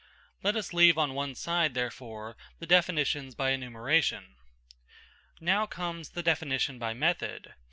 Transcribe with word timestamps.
Let 0.41 0.55
us 0.55 0.73
leave 0.73 0.97
on 0.97 1.13
one 1.13 1.35
side, 1.35 1.75
therefore, 1.75 2.35
the 2.57 2.65
definitions 2.65 3.35
by 3.35 3.51
enumeration. 3.51 4.33
Now 5.39 5.67
comes 5.67 6.09
the 6.13 6.23
definition 6.23 6.79
by 6.79 6.95
method. 6.95 7.53